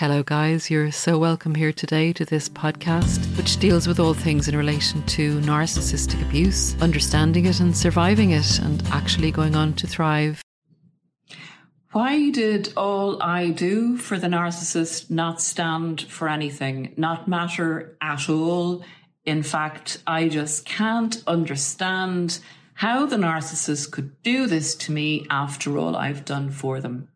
[0.00, 0.70] Hello, guys.
[0.70, 5.02] You're so welcome here today to this podcast, which deals with all things in relation
[5.08, 10.42] to narcissistic abuse, understanding it and surviving it, and actually going on to thrive.
[11.92, 18.30] Why did all I do for the narcissist not stand for anything, not matter at
[18.30, 18.82] all?
[19.26, 22.38] In fact, I just can't understand
[22.72, 27.08] how the narcissist could do this to me after all I've done for them.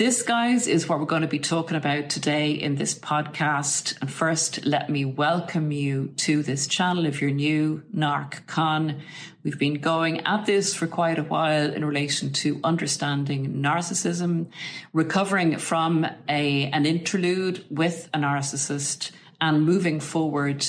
[0.00, 4.00] This, guys, is what we're going to be talking about today in this podcast.
[4.00, 9.02] And first, let me welcome you to this channel if you're new, Narc Con.
[9.42, 14.46] We've been going at this for quite a while in relation to understanding narcissism,
[14.94, 20.66] recovering from a, an interlude with a narcissist, and moving forward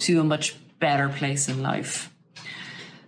[0.00, 2.14] to a much better place in life.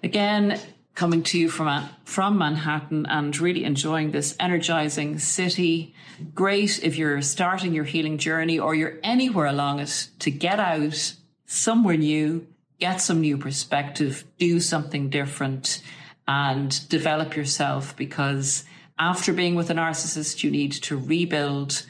[0.03, 0.59] Again,
[0.99, 5.95] coming to you from, from Manhattan and really enjoying this energizing city.
[6.35, 11.15] Great if you're starting your healing journey or you're anywhere along it to get out
[11.47, 12.49] somewhere new,
[12.81, 15.81] get some new perspective, do something different
[16.27, 18.65] and develop yourself because
[18.99, 21.87] after being with a narcissist, you need to rebuild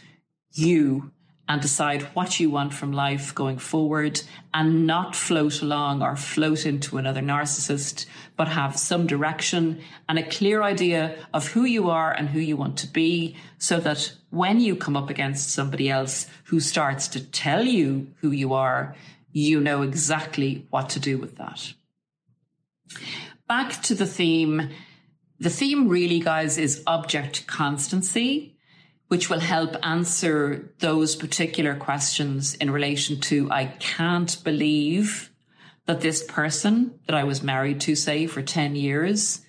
[0.52, 1.10] you
[1.48, 4.20] and decide what you want from life going forward
[4.52, 8.04] and not float along or float into another narcissist,
[8.36, 12.56] but have some direction and a clear idea of who you are and who you
[12.56, 17.24] want to be so that when you come up against somebody else who starts to
[17.24, 18.94] tell you who you are,
[19.32, 21.72] you know exactly what to do with that.
[23.48, 24.68] Back to the theme.
[25.40, 28.57] The theme really, guys, is object constancy
[29.08, 35.30] which will help answer those particular questions in relation to I can't believe
[35.86, 39.40] that this person that I was married to, say, for 10 years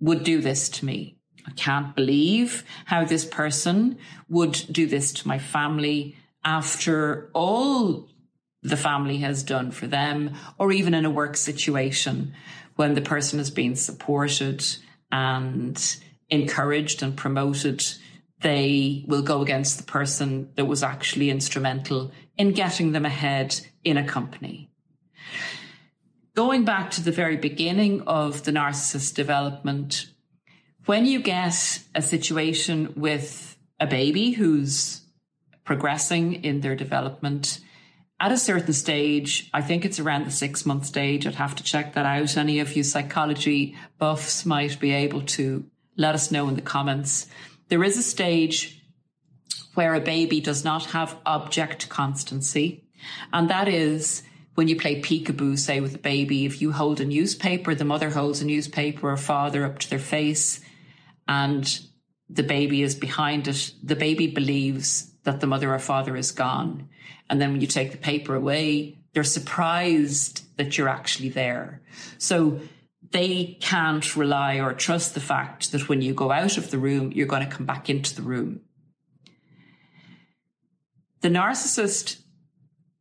[0.00, 1.18] would do this to me.
[1.46, 8.08] I can't believe how this person would do this to my family after all
[8.62, 12.32] the family has done for them, or even in a work situation
[12.76, 14.64] when the person has been supported
[15.10, 15.96] and
[16.30, 17.84] encouraged and promoted
[18.42, 23.96] they will go against the person that was actually instrumental in getting them ahead in
[23.96, 24.70] a company.
[26.34, 30.06] Going back to the very beginning of the narcissist development,
[30.86, 35.02] when you get a situation with a baby who's
[35.64, 37.60] progressing in their development,
[38.18, 41.26] at a certain stage, I think it's around the six month stage.
[41.26, 42.36] I'd have to check that out.
[42.36, 45.64] Any of you psychology buffs might be able to
[45.96, 47.26] let us know in the comments.
[47.72, 48.82] There is a stage
[49.72, 52.84] where a baby does not have object constancy.
[53.32, 54.22] And that is
[54.56, 58.10] when you play peekaboo, say with a baby, if you hold a newspaper, the mother
[58.10, 60.60] holds a newspaper or father up to their face
[61.26, 61.80] and
[62.28, 63.72] the baby is behind it.
[63.82, 66.90] The baby believes that the mother or father is gone.
[67.30, 71.80] And then when you take the paper away, they're surprised that you're actually there.
[72.18, 72.60] So
[73.12, 77.12] they can't rely or trust the fact that when you go out of the room,
[77.12, 78.60] you're going to come back into the room.
[81.20, 82.20] The narcissist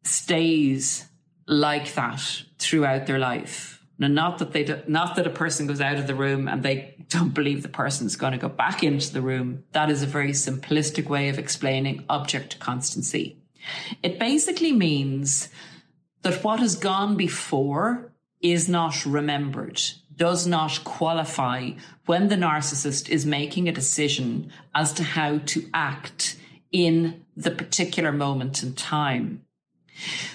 [0.04, 1.06] stays
[1.48, 3.84] like that throughout their life.
[3.98, 6.64] Now, not that they, do, not that a person goes out of the room and
[6.64, 9.64] they don't believe the person's going to go back into the room.
[9.74, 13.38] That is a very simplistic way of explaining object constancy.
[14.02, 15.50] It basically means
[16.24, 18.11] that what has gone before
[18.42, 19.82] is not remembered
[20.22, 21.72] does not qualify
[22.06, 26.38] when the narcissist is making a decision as to how to act
[26.72, 29.44] in the particular moment in time.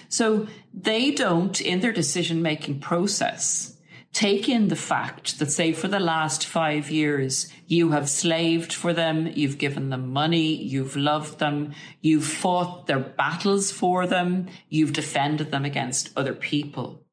[0.09, 3.77] So they don't, in their decision making process,
[4.13, 8.93] take in the fact that, say, for the last five years, you have slaved for
[8.93, 14.93] them, you've given them money, you've loved them, you've fought their battles for them, you've
[14.93, 17.06] defended them against other people.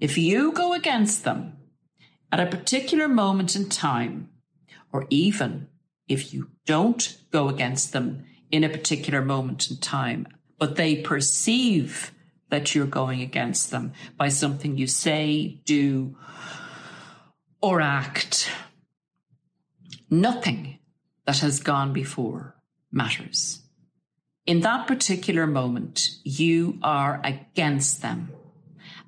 [0.00, 1.56] If you go against them
[2.30, 4.30] at a particular moment in time,
[4.92, 5.68] or even
[6.08, 10.26] if you don't go against them in a particular moment in time,
[10.58, 12.12] but they perceive
[12.50, 16.16] that you're going against them by something you say, do,
[17.60, 18.50] or act,
[20.10, 20.78] nothing
[21.26, 22.54] that has gone before
[22.92, 23.60] matters.
[24.46, 28.30] In that particular moment, you are against them.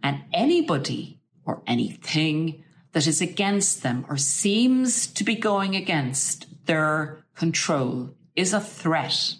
[0.03, 7.25] And anybody or anything that is against them or seems to be going against their
[7.35, 9.35] control is a threat,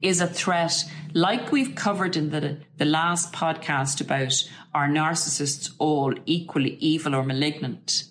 [0.00, 6.14] is a threat like we've covered in the, the last podcast about are narcissists all
[6.26, 8.04] equally evil or malignant?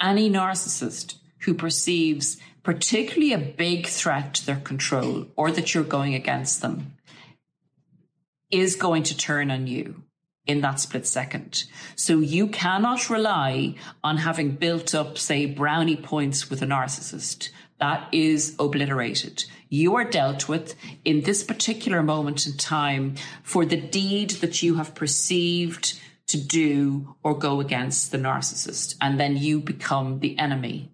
[0.00, 6.14] Any narcissist who perceives particularly a big threat to their control or that you're going
[6.14, 6.94] against them,
[8.50, 10.02] is going to turn on you
[10.46, 11.64] in that split second.
[11.94, 17.50] So you cannot rely on having built up, say, brownie points with a narcissist.
[17.78, 19.44] That is obliterated.
[19.68, 20.74] You are dealt with
[21.04, 27.16] in this particular moment in time for the deed that you have perceived to do
[27.22, 28.96] or go against the narcissist.
[29.00, 30.90] And then you become the enemy.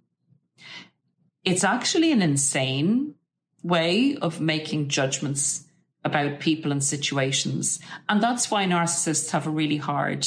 [1.45, 3.15] It's actually an insane
[3.63, 5.66] way of making judgments
[6.07, 7.81] about people and situations.
[8.09, 10.27] And that's why narcissists have a really hard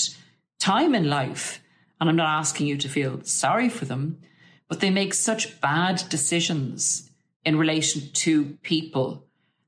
[0.60, 1.62] time in life.
[2.00, 4.20] And I'm not asking you to feel sorry for them,
[4.68, 7.10] but they make such bad decisions
[7.46, 9.26] in relation to people.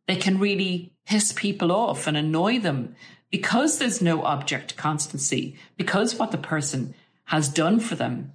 [0.07, 2.95] They can really piss people off and annoy them
[3.31, 6.93] because there's no object constancy, because what the person
[7.25, 8.33] has done for them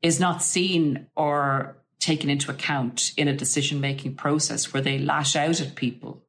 [0.00, 5.34] is not seen or taken into account in a decision making process where they lash
[5.34, 6.22] out at people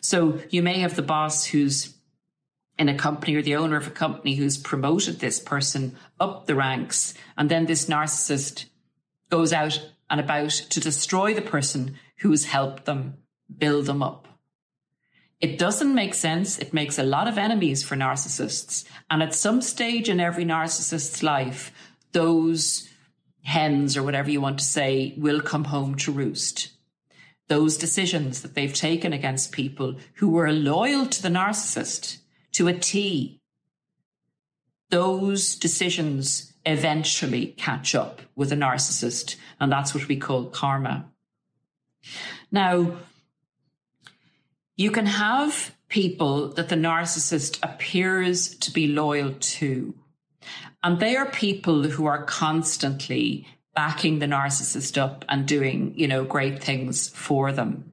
[0.00, 1.94] so you may have the boss who's
[2.78, 6.54] in a company or the owner of a company who's promoted this person up the
[6.54, 7.12] ranks.
[7.36, 8.66] And then this narcissist
[9.30, 13.18] goes out and about to destroy the person who has helped them
[13.58, 14.28] build them up.
[15.40, 16.58] It doesn't make sense.
[16.58, 18.84] It makes a lot of enemies for narcissists.
[19.10, 21.72] And at some stage in every narcissist's life,
[22.12, 22.88] those
[23.42, 26.70] hens or whatever you want to say will come home to roost
[27.48, 32.18] those decisions that they've taken against people who were loyal to the narcissist
[32.52, 33.40] to a T,
[34.90, 39.36] those decisions eventually catch up with a narcissist.
[39.60, 41.10] And that's what we call karma.
[42.50, 42.96] Now,
[44.76, 49.94] you can have people that the narcissist appears to be loyal to.
[50.82, 53.46] And they are people who are constantly
[53.78, 57.92] backing the narcissist up and doing, you know, great things for them.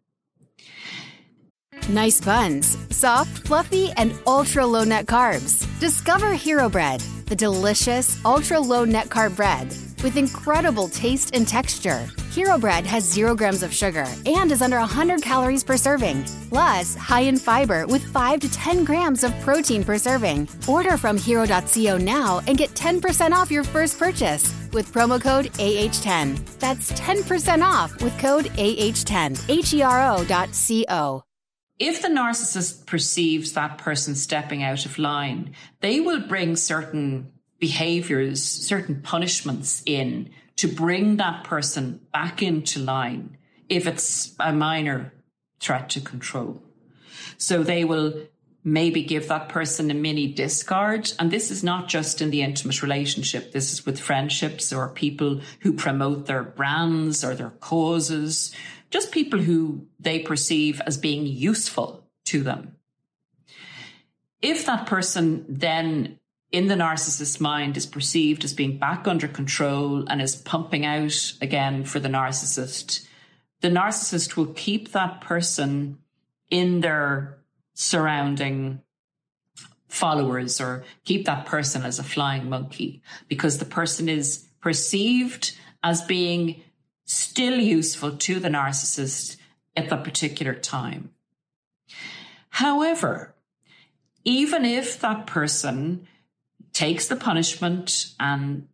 [1.90, 5.54] Nice buns, soft, fluffy, and ultra low net carbs.
[5.80, 9.68] Discover Hero Bread, the delicious ultra low net carb bread
[10.02, 12.08] with incredible taste and texture.
[12.36, 16.94] Hero Bread has zero grams of sugar and is under 100 calories per serving, plus
[16.94, 20.50] high in fiber with 5 to 10 grams of protein per serving.
[20.68, 26.60] Order from hero.co now and get 10% off your first purchase with promo code AH10.
[26.60, 29.50] That's 10% off with code AH10.
[29.50, 31.24] H-E-R-O.co.
[31.80, 38.44] If the narcissist perceives that person stepping out of line, they will bring certain behaviors,
[38.44, 43.38] certain punishments in to bring that person back into line
[43.70, 45.14] if it's a minor
[45.60, 46.62] threat to control.
[47.38, 48.28] So they will
[48.64, 51.12] maybe give that person a mini discard.
[51.20, 53.52] And this is not just in the intimate relationship.
[53.52, 58.54] This is with friendships or people who promote their brands or their causes,
[58.90, 62.76] just people who they perceive as being useful to them.
[64.42, 66.20] If that person then
[66.56, 71.34] in the narcissist's mind is perceived as being back under control and is pumping out
[71.42, 73.06] again for the narcissist,
[73.60, 75.98] the narcissist will keep that person
[76.50, 77.38] in their
[77.74, 78.82] surrounding
[79.90, 86.04] followers or keep that person as a flying monkey because the person is perceived as
[86.04, 86.64] being
[87.04, 89.36] still useful to the narcissist
[89.76, 91.12] at that particular time.
[92.48, 93.36] However,
[94.24, 96.08] even if that person
[96.76, 98.68] takes the punishment and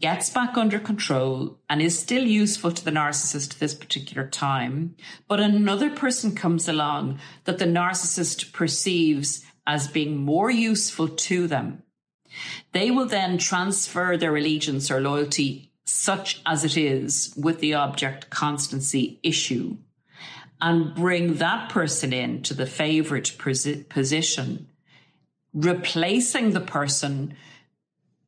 [0.00, 4.96] gets back under control and is still useful to the narcissist at this particular time,
[5.28, 11.82] but another person comes along that the narcissist perceives as being more useful to them,
[12.72, 18.30] they will then transfer their allegiance or loyalty, such as it is, with the object
[18.30, 19.76] constancy issue
[20.60, 24.66] and bring that person in to the favorite position,
[25.56, 27.34] replacing the person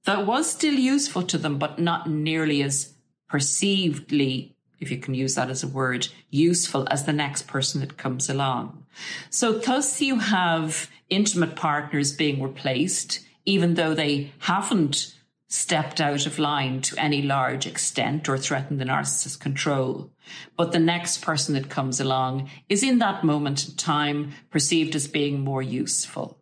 [0.04, 2.94] that was still useful to them, but not nearly as
[3.30, 7.98] perceivedly, if you can use that as a word, useful as the next person that
[7.98, 8.86] comes along.
[9.28, 15.14] So thus you have intimate partners being replaced, even though they haven't
[15.48, 20.10] stepped out of line to any large extent or threatened the narcissist's control.
[20.56, 25.08] But the next person that comes along is in that moment in time perceived as
[25.08, 26.37] being more useful.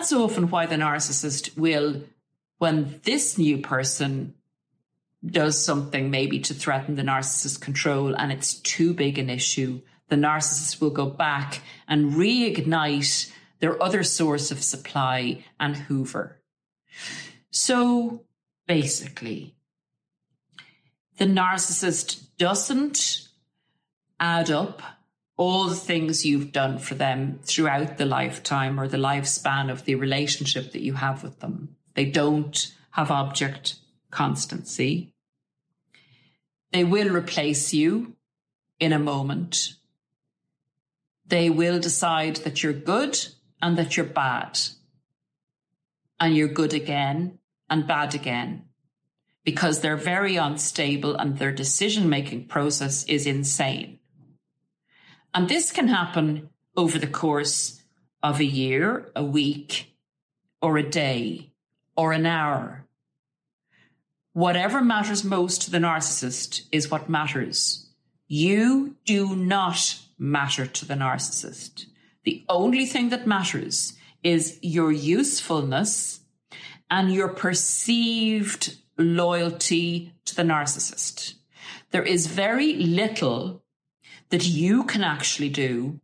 [0.00, 2.00] That's often why the narcissist will,
[2.56, 4.32] when this new person
[5.22, 10.16] does something maybe to threaten the narcissist's control and it's too big an issue, the
[10.16, 16.40] narcissist will go back and reignite their other source of supply and hoover.
[17.50, 18.24] So
[18.66, 19.54] basically,
[21.18, 23.28] the narcissist doesn't
[24.18, 24.80] add up
[25.40, 29.94] all the things you've done for them throughout the lifetime or the lifespan of the
[29.94, 31.74] relationship that you have with them.
[31.94, 33.76] They don't have object
[34.10, 35.14] constancy.
[36.72, 38.16] They will replace you
[38.78, 39.76] in a moment.
[41.26, 43.18] They will decide that you're good
[43.62, 44.60] and that you're bad.
[46.20, 47.38] And you're good again
[47.70, 48.66] and bad again
[49.42, 53.99] because they're very unstable and their decision making process is insane.
[55.34, 57.82] And this can happen over the course
[58.22, 59.94] of a year, a week,
[60.60, 61.52] or a day,
[61.96, 62.86] or an hour.
[64.32, 67.88] Whatever matters most to the narcissist is what matters.
[68.26, 71.86] You do not matter to the narcissist.
[72.24, 76.20] The only thing that matters is your usefulness
[76.90, 81.34] and your perceived loyalty to the narcissist.
[81.90, 83.62] There is very little
[84.30, 86.00] that you can actually do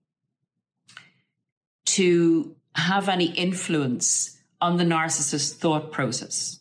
[1.87, 6.61] to have any influence on the narcissist's thought process.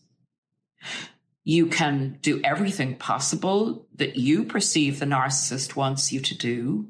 [1.44, 6.88] You can do everything possible that you perceive the narcissist wants you to do.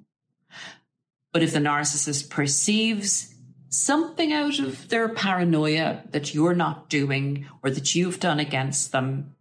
[1.34, 3.34] But if the narcissist perceives
[3.70, 9.36] something out of their paranoia that you're not doing or that you've done against them,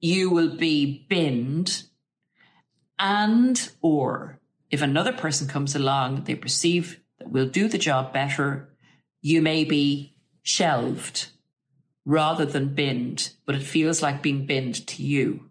[0.00, 1.82] you will be binned
[2.98, 4.38] and or
[4.70, 8.68] if another person comes along, they perceive that will do the job better,
[9.20, 11.28] you may be shelved
[12.04, 15.50] rather than binned, but it feels like being binned to you.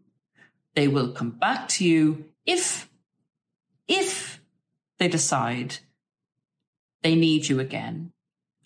[0.74, 2.89] They will come back to you if,
[3.88, 4.41] if
[4.98, 5.77] they decide
[7.03, 8.12] they need you again.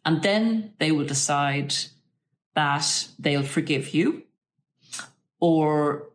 [0.05, 1.75] And then they will decide
[2.55, 4.23] that they'll forgive you
[5.39, 6.09] or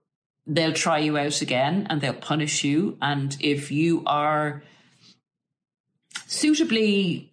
[0.46, 2.96] they'll try you out again and they'll punish you.
[3.00, 4.62] And if you are
[6.26, 7.32] suitably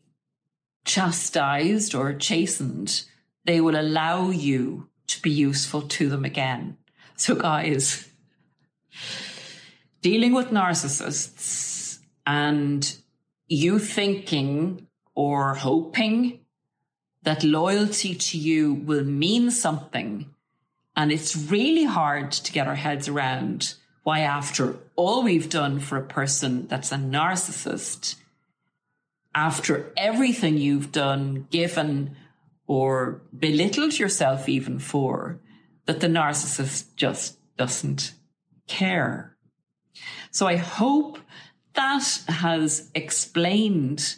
[0.85, 3.03] chastised or chastened,
[3.45, 6.77] they will allow you to be useful to them again.
[7.15, 8.09] So, guys,
[10.01, 12.95] dealing with narcissists and
[13.47, 16.39] you thinking or hoping
[17.23, 20.33] that loyalty to you will mean something
[20.95, 25.97] and it's really hard to get our heads around why, after all we've done for
[25.97, 28.15] a person that's a narcissist,
[29.35, 32.15] after everything you've done, given,
[32.65, 35.39] or belittled yourself even for,
[35.85, 38.13] that the narcissist just doesn't
[38.67, 39.35] care.
[40.31, 41.19] So I hope
[41.73, 44.15] that has explained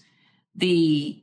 [0.55, 1.21] the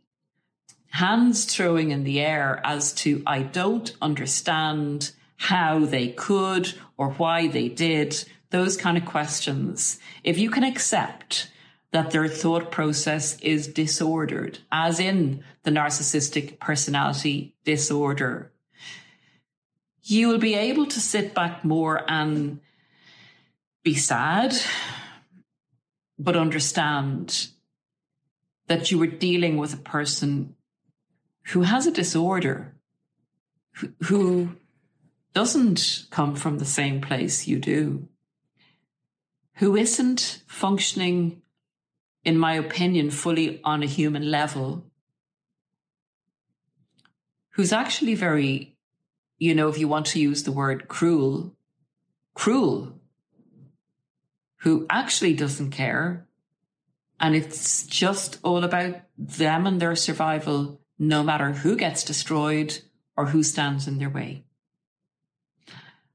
[0.91, 7.49] hands throwing in the air as to I don't understand how they could or why
[7.49, 9.99] they did, those kind of questions.
[10.23, 11.51] If you can accept
[11.93, 18.53] that their thought process is disordered, as in the narcissistic personality disorder,
[20.03, 22.61] you will be able to sit back more and
[23.83, 24.55] be sad,
[26.19, 27.49] but understand
[28.67, 30.55] that you were dealing with a person
[31.45, 32.75] who has a disorder,
[34.03, 34.51] who,
[35.33, 38.09] doesn't come from the same place you do,
[39.55, 41.43] who isn't functioning,
[42.25, 44.85] in my opinion, fully on a human level,
[47.51, 48.77] who's actually very,
[49.39, 51.55] you know, if you want to use the word cruel,
[52.35, 53.01] cruel,
[54.59, 56.27] who actually doesn't care.
[57.19, 62.79] And it's just all about them and their survival, no matter who gets destroyed
[63.17, 64.45] or who stands in their way.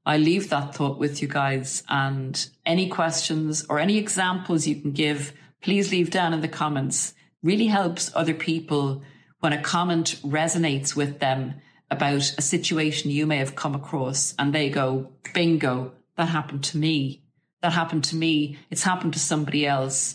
[0.06, 4.92] I leave that thought with you guys and any questions or any examples you can
[4.92, 7.12] give, please leave down in the comments.
[7.42, 9.02] Really helps other people
[9.40, 11.54] when a comment resonates with them
[11.90, 16.78] about a situation you may have come across and they go, bingo, that happened to
[16.78, 17.24] me.
[17.62, 18.58] That happened to me.
[18.70, 20.14] It's happened to somebody else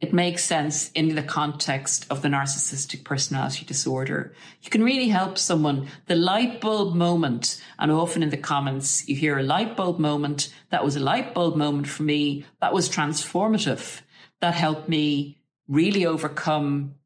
[0.00, 4.34] it makes sense in the context of the narcissistic personality disorder.
[4.62, 5.88] You can really help someone.
[6.06, 10.52] The light bulb moment, and often in the comments, you hear a light bulb moment.
[10.70, 12.44] That was a light bulb moment for me.
[12.60, 14.00] That was transformative.
[14.40, 16.96] That helped me really overcome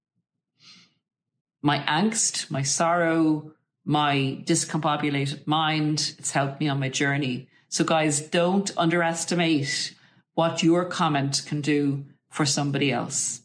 [1.63, 3.53] my angst, my sorrow,
[3.85, 6.15] my discombobulated mind.
[6.19, 7.49] It's helped me on my journey.
[7.69, 9.95] So, guys, don't underestimate
[10.35, 13.43] what your comment can do for somebody else.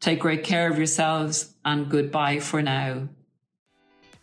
[0.00, 3.08] Take great care of yourselves and goodbye for now.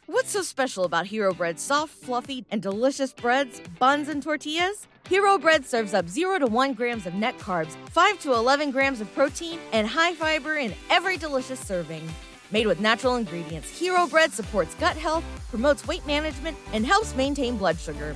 [0.08, 4.88] What's so special about Hero Bread's soft, fluffy, and delicious breads, buns, and tortillas?
[5.10, 9.02] Hero Bread serves up 0 to 1 grams of net carbs, 5 to 11 grams
[9.02, 12.10] of protein, and high fiber in every delicious serving.
[12.52, 17.58] Made with natural ingredients, Hero Bread supports gut health, promotes weight management, and helps maintain
[17.58, 18.16] blood sugar.